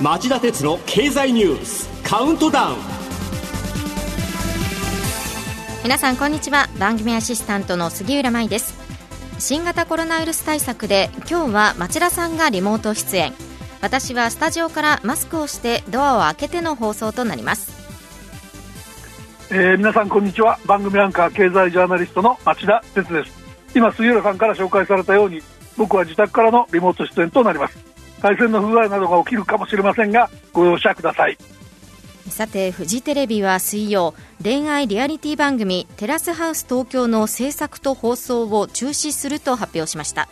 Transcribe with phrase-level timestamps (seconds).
[0.00, 2.76] 町田鉄の経済ニュースカウントダウン。
[5.82, 6.68] 皆さんこんにちは。
[6.78, 8.74] 番組アシスタントの杉浦舞です。
[9.40, 13.32] 新型コロナウイルス対策で今日は町田さんがリモート出演。
[13.80, 17.71] 私はスタジオからマスクをしてドアを開けての放送となります。
[19.54, 20.58] えー、皆さんこんにちは。
[20.64, 23.32] 番組アンカー経済ジャーナリストの町田哲です。
[23.74, 25.42] 今杉浦さんから紹介されたように
[25.76, 27.76] 僕は自宅からのリモート出演となります。
[28.22, 31.36] 回線の不具合などが起きるかもしれませんがご容赦ください。
[32.30, 40.30] さてフジテレビは水曜恋愛リアリティ番組テラスハウス東京の制作と放送を中止すると発表しました。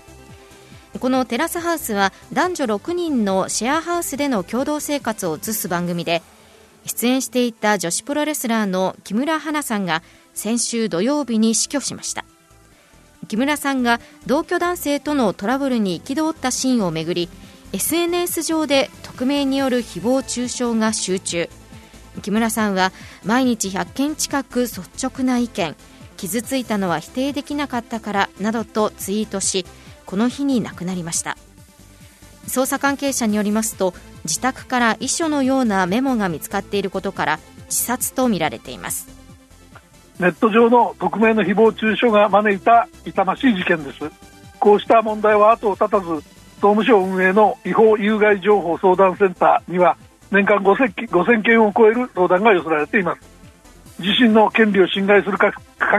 [0.98, 6.22] このテラスハウスは男女6人のシェアハウスでの共同生活を映す番組で
[6.86, 10.02] 出演していた女子プロレスラーの木村花さんが
[10.34, 12.24] 先週土曜日に死去しました。
[13.28, 17.28] 木村さんが同居男性とのトラブルに憤ったシーンをめぐり
[17.72, 21.48] SNS 上で匿名による誹謗中傷が集中。
[22.22, 22.92] 木村さんは
[23.24, 25.76] 毎日100件近く率直な意見
[26.16, 29.64] 傷ついたのは否定できなかったからなどとツイートし
[30.06, 31.36] この日に亡くなりました。
[32.46, 39.08] 捜査関係者によりますと自宅から遺書のようなメモが見つかっていることから自殺とみられています。
[40.18, 44.10] ネット上の匿名の誹謗中傷が招いた痛ましい事件です。
[44.58, 49.96] こうした問題は後を絶たず総務省運営の違法有害情報相談センターには
[50.30, 53.22] 年間 5000, 5000件を超える相談が寄せられています。
[53.98, 55.54] 自身の権利を侵害する書き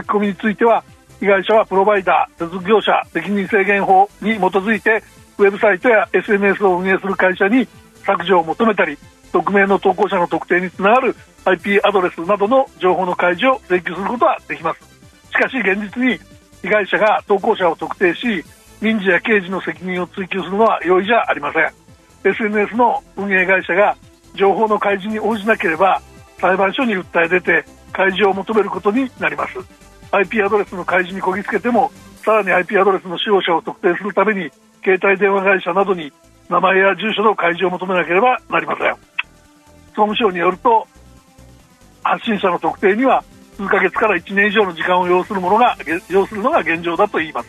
[0.08, 0.84] 込みについては
[1.18, 5.02] 被害者はプロバイダー、接続業者責任制限法に基づいて
[5.38, 7.66] ウェブサイトや SNS を運営する会社に
[8.04, 8.98] 削除を求めたり
[9.32, 14.80] 匿名の投稿者の特定につながる IP アドレスなどの情報の開示を請求することはできます。
[15.30, 16.18] しかし現実に
[16.62, 18.44] 被害者が投稿者を特定し
[18.80, 21.72] 民事や刑事の責任を追及するのは容易じゃありません。
[22.24, 23.96] SNS の運営会社が
[24.34, 26.00] 情報の開示に応じなければ
[26.38, 29.58] 裁判所に訴え出て開示を求めることになります。
[30.12, 31.90] IP アドレスの開示にこぎつけても
[32.24, 34.50] さらに IP アドレスの使用者を特定するために
[34.84, 36.12] 携帯電話会社などに
[36.52, 38.92] 名前や住所の開示を求めなければなりません。
[39.88, 40.86] 総務省によると
[42.02, 43.24] 発信者の特定には
[43.56, 45.76] 数ヶ月から1年以上の時間を要するものが
[46.08, 47.48] 要するのが現状だと言います。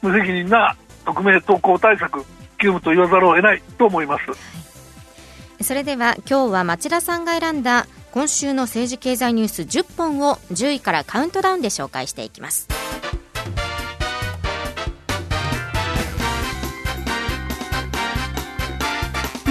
[0.00, 2.24] 無責任な匿名投稿対策
[2.58, 5.64] 急務と言わざるを得ないと思います。
[5.64, 12.71] それでは今日は町田さんが選んだ今週の政治経済ニュース10本を10位からカウントダウンで紹介していきます。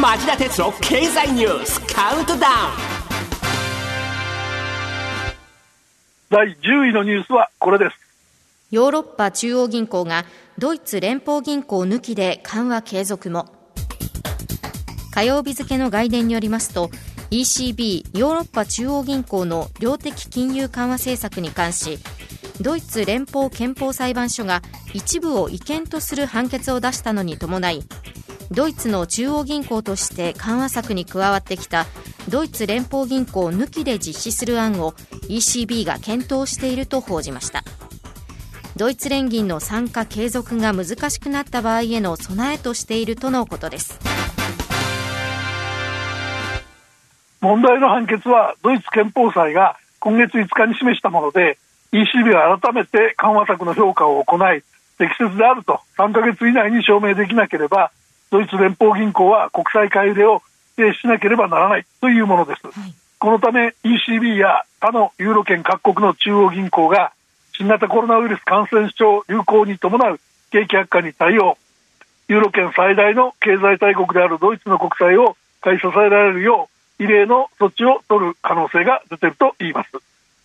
[0.02, 2.46] 町田哲郎経済ニュースカウントダウン
[6.28, 7.96] 第10位のニュースはこれです。
[8.72, 10.26] ヨーロッパ中央銀行が
[10.58, 13.54] ドイツ連邦銀行抜きで緩和継続も。
[15.14, 16.90] 火曜日付の外伝によりますと
[17.30, 22.00] ECB= ヨーロッパ中央銀行の量的金融緩和政策に関し
[22.60, 24.64] ドイツ連邦憲法裁判所が
[24.96, 27.84] 一部を違憲とする判決を出したのに伴い
[28.52, 31.86] ドイツの中央銀行として緩和策に加わってきた
[32.28, 34.92] ドイツ連邦銀行抜きで実施する案を
[35.30, 37.64] ECB が検討していると報じました。
[38.76, 44.00] ドイツ連銀の参加継続が難しくなった場合への備えとしているとのことです。
[47.40, 51.58] 問題の判決はドイツ憲法裁が今月5日に示したもので
[51.94, 54.62] ECB は改めて緩和策の評価を行い
[54.98, 57.92] 適切であると3ヶ月以内に証明できなければ
[58.32, 60.42] ドイツ連邦銀行は国際買い入れを
[60.76, 67.12] 否定しなければならないというものです、はい、このため ECB や他のユーロ圏各国の中央銀行が
[67.54, 70.20] 新型コロナウイルス感染症流行に伴う
[70.52, 71.58] 景気悪化に対応
[72.28, 79.90] ユーロ圏最大の経済大国であるドイツの国債を買い支えられるよう異例の措置を取る可能性が出ていると言います。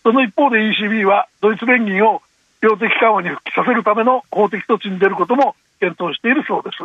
[0.02, 2.22] その一方で ECB はドイツ連銀を
[2.60, 6.84] 量的緩和に復帰させるための法的措置に出ることも検討しているそうです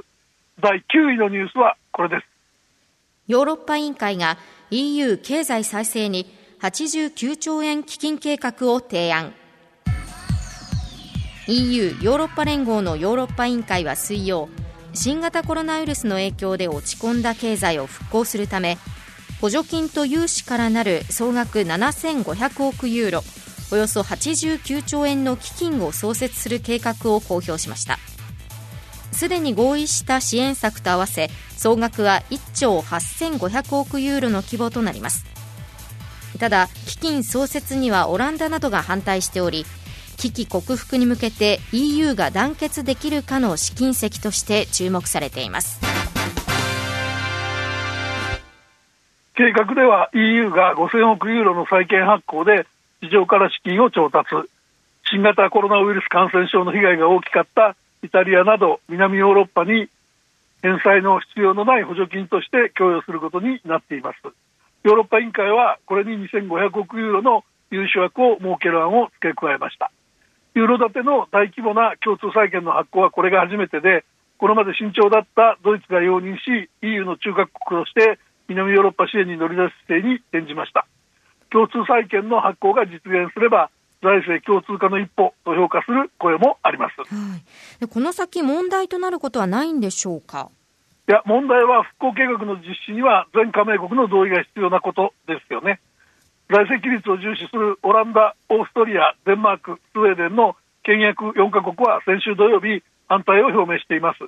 [0.60, 2.24] 第9位のニュースはこれです。
[3.28, 4.38] ヨーロッパ委員会が
[4.72, 6.26] EU 経済再生に
[6.62, 9.34] 89兆円基金計画を提案。
[11.48, 14.48] EU= ヨーロッパ連合のヨーロッパ委員会は水曜
[14.94, 18.78] 新型コロナウイルスの影響で落ち込んだ経済を復興するため
[19.42, 23.22] 補助金と融資からなる総額7500億ユーロ
[23.72, 27.98] およそ89兆円の基金を創設する計画を公表しました。
[29.12, 35.26] すでに合意した支援策と合わせ総額は1兆8500億ユーロの規模となります。
[36.40, 39.66] ただ基金創設にはオランダなどが反対しており
[40.18, 45.80] 危機克服に向けて EU が団結できるかの試金石として注目されています。
[49.36, 52.68] 計画では EU が5000億ユーロの債券発行で
[53.02, 54.30] 市場から資金を調達。
[55.10, 59.90] 新型コロナウイルス感染症の被害が大きかったイタリアなど南ヨーロッパに
[60.62, 64.18] 返済の必要のない補助金として供与することになっています。
[64.84, 69.92] ヨーロッパ委員会はこれに2500億ユーロの融資枠を設ける案を付け加えました。
[70.54, 74.04] ユーロ建ての大規模な共通債券の発行はこれが初めてで
[74.38, 78.20] これまで慎重だったドイツが容認し EU の中核国として
[78.50, 80.86] 南ヨーロッパ支援に乗り出す姿勢に転じました。
[81.52, 83.70] 共通債券の発行が実現すれば
[84.02, 87.38] 財政共通化の一歩と評価する声もあります、は
[87.82, 90.50] い、この先問題となることはないんでしょうか？
[91.08, 95.80] いや問題は復興計画の実施には全加盟国の同意が必要なことですよね。
[96.50, 104.20] 財政規律を重視するオランダ、オーストリア、デンマーク、スウェーデンの倹約4カ国は先週土曜日反対を表明しています。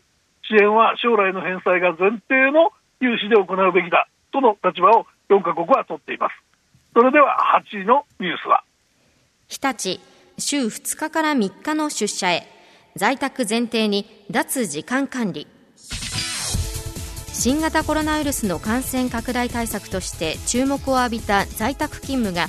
[0.48, 6.36] 支援は将来の返済が前提の融資で行うべきだとの立場を4カ国は取っています。
[6.94, 7.38] それでは
[7.74, 8.64] 8位のニュースは
[9.54, 10.00] 日立、
[10.40, 12.48] 週2日から3日の出社へ、
[12.96, 15.46] 在宅前提に脱時間管理。
[17.32, 22.48] 新型コロナウイルスの感染拡大対策として注目を浴びた在宅勤務が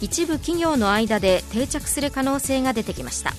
[0.00, 3.32] 一部企業の間で定着する可能性が出てきました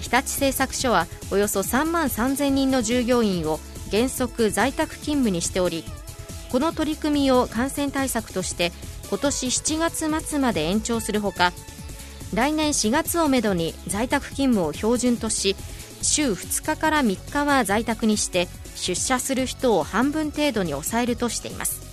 [0.00, 3.60] 日立製作所はおよそ3万3000人の従業員を
[3.90, 5.84] 原則在宅勤務にしており
[6.50, 8.72] この取り組みを感染対策として
[9.08, 9.78] 今年7
[10.10, 11.52] 月末まで延長するほか
[12.34, 15.56] 来年4月をめどに在宅勤務を標準とし
[16.02, 21.86] 週2日から3日は在宅にして出社する人を半分程度に抑えるとしています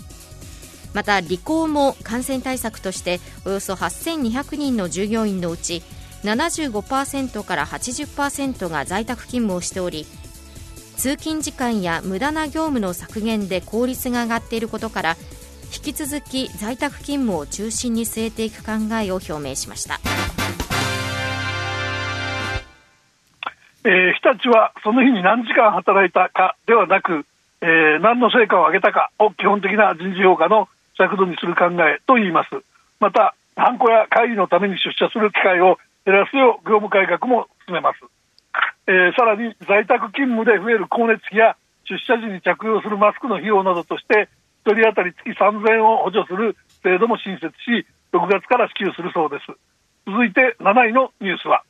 [0.94, 5.82] また理工も感染対策としておよそ8200人の従業員のうち
[6.24, 10.06] 75%から80%が在宅勤務をしており
[10.96, 15.18] 通勤時間や無駄な業務の削減で効率が上がっていることから
[15.76, 20.00] 引き続き在宅勤務を中心に据えていく考えを表明しました。
[23.86, 27.26] えー、日立はその日に何時間働いたかではなく、
[27.62, 32.50] えー、何の成果を上げたかを基本的な人事評価の尺度にする考えと言います。
[33.00, 38.00] またハンコや会議のために出社する機会を減らすよう業務改革も進めます、
[38.88, 41.56] えー、さらに在宅勤務で増える光熱費や
[41.88, 44.30] 出社時に着用するマスクの費用などとして
[44.66, 49.48] 1人当たり月3000円を補助する制度も新設し6月から支給するそうです。
[50.06, 51.64] 続いて7位のニュースは。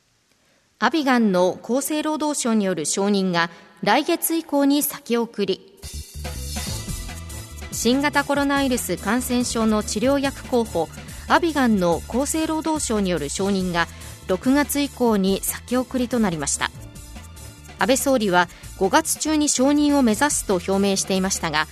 [0.80, 3.48] アビガンの厚生労働省による承認が
[3.82, 5.78] 来月以降に先送り。
[7.70, 10.88] 新型コロナウイルス感染症の治療薬候補
[11.28, 13.86] アビガンの厚生労働省による承認が
[14.26, 16.70] 6月以降に先送りとなりました。
[17.78, 18.48] 安倍総理は
[18.78, 21.66] 5月中に承認を目指すと表明していましたが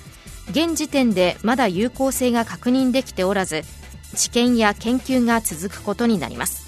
[0.50, 3.62] 現時点でまだ有効性が確認できておらず
[4.14, 6.61] 治験や研究が続くことになります。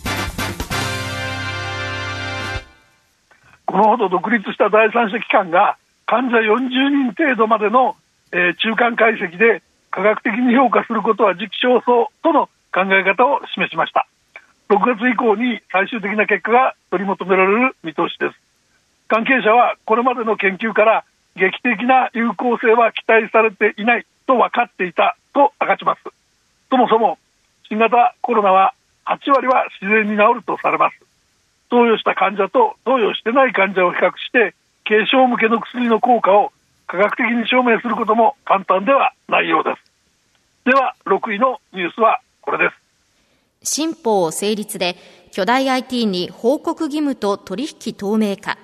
[3.75, 7.97] このほど独立した第三者機関が患者40人程度までの、
[8.31, 14.07] えー、中間解析で科学的に評価することは時期尚早との考え方を示しました。
[14.69, 18.39] 6月以降に最終的な結果が取り求められる見通しです。
[19.09, 26.01] 関係者はこれまでの研究から劇的な有効性は期待されていないと分かっていたと明かします。
[26.71, 27.19] そもそも
[27.69, 28.73] 新型コロナは
[29.05, 31.14] 8割は自然に治るとされます。
[31.75, 34.55] 投与した患者と投与してない患者を比較して
[34.85, 36.53] 軽症向けの薬の効果を
[36.87, 39.83] 科学的に証明することも簡単ではないようです。
[40.65, 43.69] では6位のニュースはこれです。
[43.69, 44.95] 新法成立で
[45.33, 48.57] 巨大 IT に報告義務と取引透明化。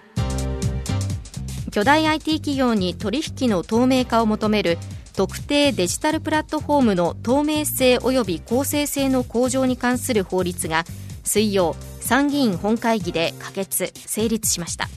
[1.73, 4.79] 巨大 IT 企業に取引の透明化を求める
[5.17, 10.85] 特定デジタルプラットフォームの透明性及び公正性の向上に関する法律が
[11.25, 11.75] 水曜
[12.11, 14.89] 参議院本会議で可決成立しました。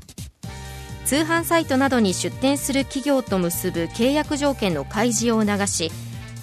[1.05, 5.91] 通販サイトなどに出店する企業と結ぶ契約条件の開示を促し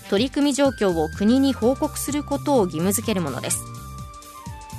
[0.08, 3.64] 取り組み状況を国に報告することを義務付けるものです。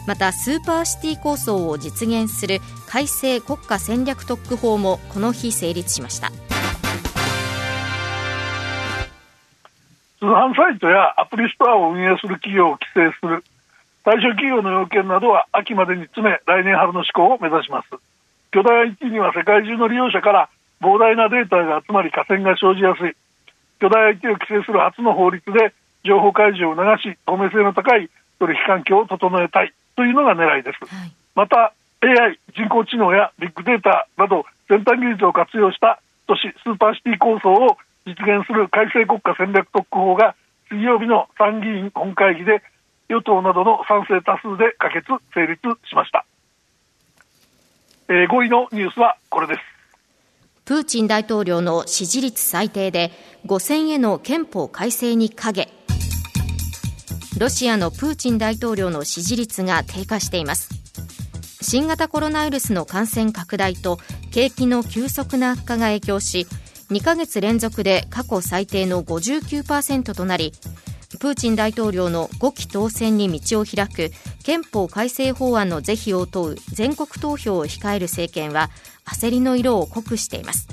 [0.07, 6.29] またスーパーシティ構想を実現する改正国家戦略特区法もこの日成立しました。
[10.19, 13.43] 通販サイトやアプリストアを運営する企業を規制する
[14.03, 17.89] 対象企業の要件などは秋までに詰め来年春の施行を目指します。
[18.51, 20.49] 巨大 IT には世界中の利用者から
[20.81, 23.13] 膨大なデータが集まり河川が生じやすい。
[23.79, 29.73] 巨大 IT を規制する初の法律で情報開示を促し透明性の高い取引環境を整えたい。
[29.95, 40.35] というのが狙いです、はい、また AI 人工知能やビッグデータなど先端技術を活用した都市スーパーシティ構想を実現する改正国家戦略特区法が
[40.69, 42.63] 水曜日の参議院本会議で
[43.11, 46.25] 与党などの賛成多数で可決成立しました、
[48.07, 49.59] えー、5位のニュースはこれです。
[50.63, 53.11] プーチン大統領の支持率最低で
[53.45, 55.67] 5選への憲法改正に影。
[57.37, 60.69] ロシアのプーチン大統領の支持率が低下しています。
[61.61, 63.99] 新型コロナウイルスの感染拡大と
[64.31, 66.47] 景気の急速な悪化が影響し
[66.89, 70.53] 2ヶ月連続で過去最低の59%となり
[71.21, 74.11] プーチン大統領の5期当選に道を開く
[74.43, 78.71] 憲法改正法案の是非を問う全国投票を控える政権は
[79.05, 80.67] 焦りの色を濃くしています。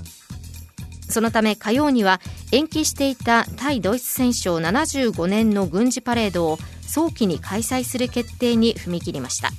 [1.07, 2.19] そのため火曜には
[2.50, 9.50] 延期していた対ドイツ戦勝75年の軍事パレードを早期に開催する決定に踏み切りました。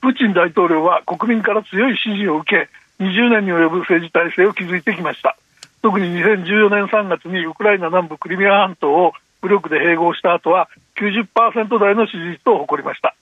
[0.00, 5.36] プーチン大統領は国民から強い支持を受け20年に及ぶ政治体制を築いてきました。
[5.82, 9.12] 特に2014年3月にウクライナ南部クリミア半島を
[9.42, 13.14] 武力で併合した後は90%台の支持率を誇りました。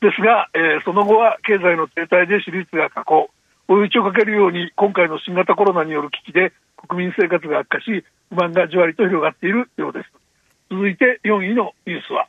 [0.00, 3.30] ですが、えー、その後は経済の停滞で支持率が下降。
[3.66, 10.10] 追い打ちをかけるように今回の新型コロナによる危機で国民生活が悪化し不満がじわりと広がっているようです。
[10.70, 12.28] 続いて4位のニュースは。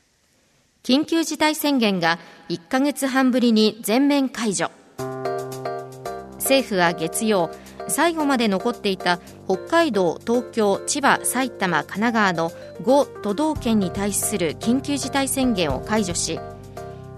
[0.84, 2.18] 緊急事態宣言が
[2.50, 4.72] 1ヶ月半ぶりに全面解除。
[6.36, 7.50] 政府は月曜
[7.88, 12.50] 最後まで残っていた北海道、東京、千葉、埼玉、神奈川の
[12.84, 16.39] 5都道県に対する緊急事態宣言を解除し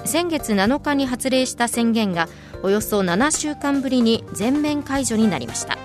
[0.05, 2.27] 先月7日に発令した宣言が
[2.63, 5.77] およそ7週間ぶりに全面解除になりました。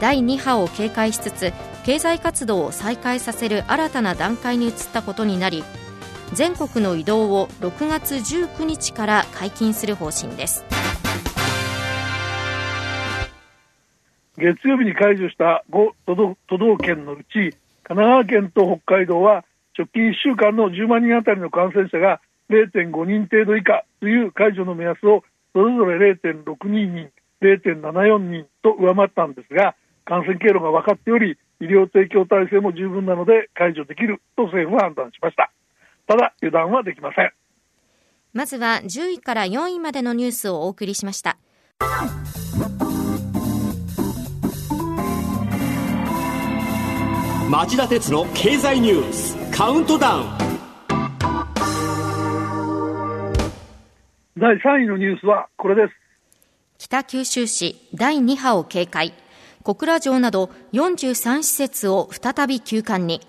[0.00, 1.52] 第2波を警戒しつつ
[1.84, 5.64] 経済活動を再開させる新たな段階に移ったことになり
[6.32, 10.69] 全国の移動を6月19日から解禁する方針です。
[14.40, 17.54] 月曜日に解除した5都道県のうち
[17.84, 19.44] 神奈川県と北海道は
[19.78, 27.10] 直近1週間の10万人当たりの感染者が0.5人程度以下という解除の目安をそれぞれ0.62人、
[27.42, 35.52] 0.74人と上回ったんですが感染経路が分かっており医療提供体制も十分なので解除できると政府は判断しました。
[36.06, 37.32] ただ油断はできません。
[38.32, 41.36] まずは10位から4位までのニュースをお送りしました。
[47.50, 50.24] 町田鉄の経済ニュースカウントダウン。
[54.38, 55.94] 第3位のニュースはこれです。
[56.78, 59.14] 北九州市第2波を警戒。
[59.64, 63.20] 小倉城など43施設を再び休館に。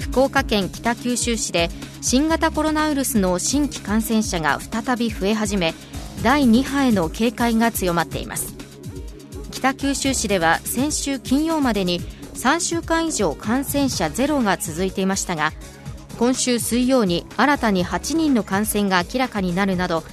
[0.00, 1.70] 福岡県北九州市で
[2.02, 5.72] 新型コロナウイルスの新規感染者が再び増え始め
[6.22, 8.54] 第2波への警戒が強まっています。
[9.50, 12.00] 北九州市では先週金曜までに
[12.34, 15.52] 3週間以上感染者ゼロが続いていましたが
[16.18, 20.04] 今週水曜に新たに8人の感染が明らかになるなど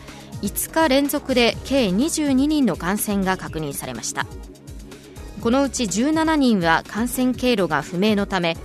[0.42, 4.26] 5日連続で計22人の感染が確認されました。
[5.42, 8.58] このうち17人は感染経路が不明のため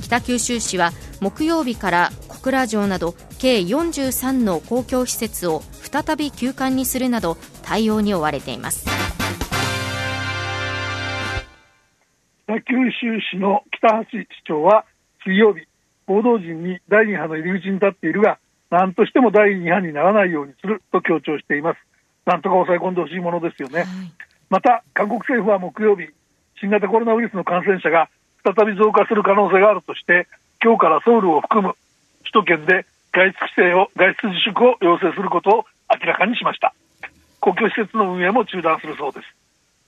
[0.00, 8.86] 北九州市は木曜日から小倉城など計43の公共施設を再び休館にするなど対応に追われています。
[12.70, 14.84] 九州市の北橋市長は
[15.24, 15.66] 水曜日、
[16.06, 18.38] 報道陣に第2波の入り口に立っているが、
[18.70, 21.78] 何としても第2波にならないようにすると強調しています。
[22.26, 23.80] なんとか抑え込んでほしいものですよね。
[23.80, 23.88] はい、
[24.48, 26.10] また、韓国政府は木曜日、
[26.60, 28.08] 新型コロナウイルスの感染者が
[28.44, 30.28] 再び増加する可能性があるとして、
[30.62, 31.74] 今日からソウルを含む
[32.20, 36.72] 首都圏で外出規制を、外出自粛を要請することを明らかにしました。
[37.40, 39.26] 公共施設の運営も中断するそうです。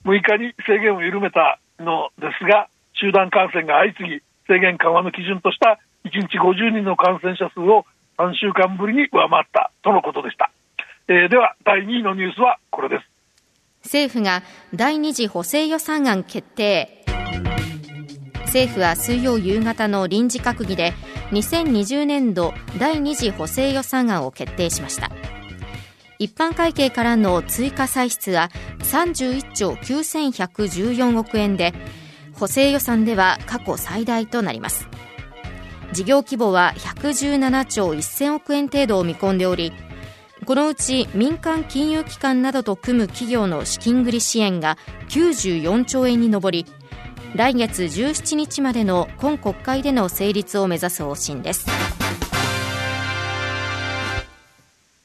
[0.04, 7.84] 6日に制限を緩めたのですが、集団感染が相次ぎ、制限緩和の基準とした1日50人の感染者数を
[8.18, 10.50] 3週間ぶりに上回ったとのことでした。
[11.08, 13.12] えー、では、第2位のニュースはこれです。
[13.84, 14.42] 政府が
[14.74, 17.04] 第2次補正予算案決定。
[18.46, 20.92] 政府は水曜夕方の臨時閣議で
[21.30, 25.10] 2020年度第2次補正予算案を決定しました。
[26.18, 28.50] 一般会計からの追加歳出は
[28.80, 31.74] 31兆9114億円で
[32.34, 34.88] 補正予算では過去最大となります。
[35.92, 39.72] 事業規模は117兆1000億円程度を見込んでおり
[40.46, 44.76] このうち民間金融機関などと組む企業の資金繰り支援が
[45.08, 46.66] 94兆円に上り
[47.36, 51.66] 来月17日までの今国会での成立を目指す方針です。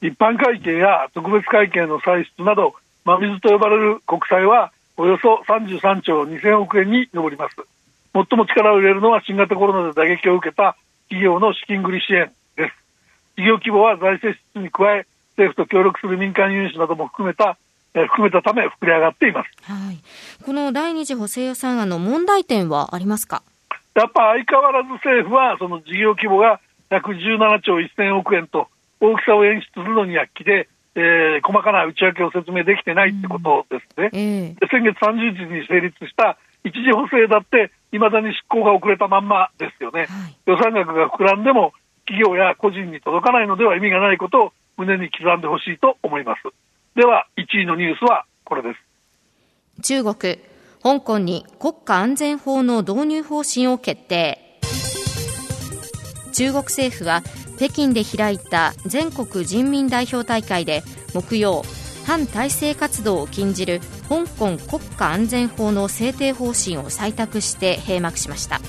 [0.02, 2.76] 一般会計や特別会計の歳出など
[3.06, 7.56] 真水と呼ばれる国債はおよそ33兆2000億円に上ります。
[8.14, 10.76] 最も力を入れるのは新型コロナで打撃を受けた
[11.10, 12.74] 企業の資金繰り支援です。
[13.38, 15.06] 事業規模は財政支出に加え
[15.38, 17.58] 政府と協力する民間融資なども含めた
[17.94, 19.98] 含めたため膨れ上がっています、はい、
[20.44, 23.42] この第二次補正予算案の問題点はありますか？
[23.96, 26.60] やっぱ相変わらず政府はその事業規模が
[26.92, 28.68] 117兆1000億円と
[29.00, 34.10] 大きさを演出するのに躍起で、えー、細かな内訳を説明できてないってことですね。
[34.12, 41.74] うんえー、先月30日に成立した一次補正だって、いまだに執行が遅れたまんまですよね、はい、予算額が膨らんでも、
[42.06, 46.42] 企業や個人に届かないのでは意味がないことを胸に刻んでほしいと思います。
[46.96, 49.82] では、1位のニュースはこれです。
[49.84, 50.40] 中国、
[50.82, 54.40] 香港に国家安全法の導入方針を決定。
[56.34, 57.22] 中国政府は
[57.58, 60.84] 北京で開いた全国人民代表大会で
[61.14, 61.64] 木曜
[62.06, 68.62] 反体制活動を禁じる香港国家安全法の制定方針を採択して閉幕しました。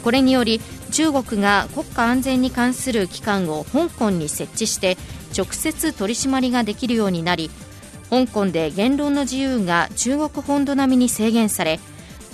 [0.00, 4.96] これにより中国が国家安全に関する機関を香港に設置して
[5.36, 7.50] 直接取り締まりができるようになり
[8.10, 11.80] 香港で言論の自由が中国本土並みに制限され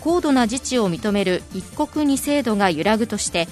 [0.01, 3.49] 高度な自治を認める一国二制度が揺らぐとして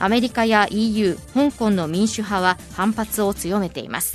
[0.00, 4.14] アメリカや EU 香港の民主派は反発を強めています、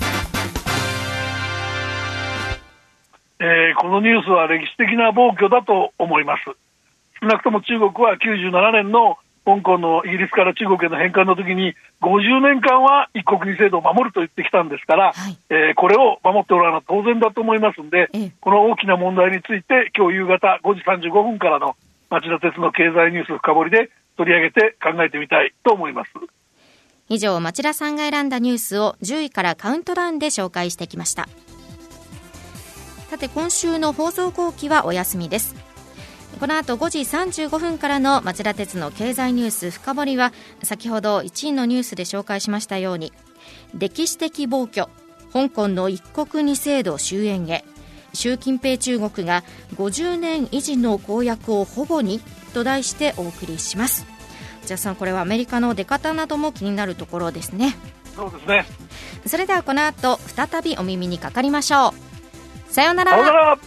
[3.38, 6.44] えー、このニュースは歴史的な暴挙だと思います。
[7.20, 21.76] 少なくとも中国は97年の香港のイギリスから中国への返還の時に50年間は一国二制度を守ると言ってきたんですから、はい、えー、これを守っておらな当然だと思いますので、ええ、この大きな問題について今日夕方5時35分からの
[22.14, 26.10] 町田鉄の経済ニュース深掘りで取り上げて考えてみたいと思います。
[27.08, 31.28] 以上町田さんが選んだニュースを10位からカウントダウンで紹介してきました。
[33.10, 35.56] さて今週の放送後期はお休みです。
[36.38, 43.12] この後5時35分からの町田鉄の経済ニュース深掘りは先ほど1位のニュースで紹介しましたように
[43.76, 44.86] 歴史的暴挙
[45.32, 47.64] 香港の一国二制度終焉へ。
[48.14, 49.44] 習近平中国が
[49.76, 52.20] 50年維持の公約を保護に
[52.54, 54.06] と題してお送りします。
[54.64, 57.76] じゃあさんこれはアメリカの出方なども気になるところですね。
[58.16, 58.66] そうですね。
[59.26, 61.94] それではこの後再びお耳にかかりましょ
[62.70, 62.72] う。
[62.72, 63.58] さようなら